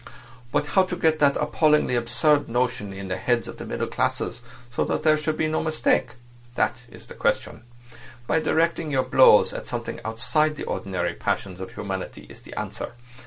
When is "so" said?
4.75-4.83